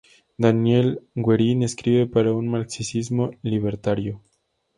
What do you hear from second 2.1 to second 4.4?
un Marxismo Libertario".